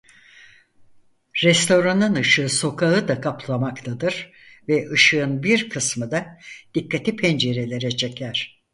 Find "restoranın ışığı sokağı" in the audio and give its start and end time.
1.43-3.07